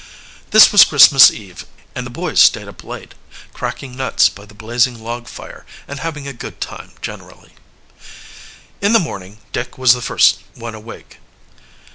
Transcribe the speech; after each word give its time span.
This 0.49 0.71
was 0.71 0.83
Christmas 0.83 1.29
Eve, 1.29 1.63
and 1.93 2.07
the 2.07 2.09
boys 2.09 2.39
stayed 2.39 2.67
up 2.67 2.83
late, 2.83 3.13
cracking 3.53 3.95
nuts 3.95 4.29
by 4.29 4.45
the 4.45 4.55
blazing 4.55 4.99
log 4.99 5.27
fire 5.27 5.63
and 5.87 5.99
having 5.99 6.27
a 6.27 6.33
good 6.33 6.59
time 6.59 6.93
generally. 7.03 7.51
In 8.81 8.93
the 8.93 8.99
morning 8.99 9.37
Dick 9.53 9.77
was 9.77 9.93
the 9.93 10.01
first 10.01 10.39
one 10.55 10.73
awake. 10.73 11.19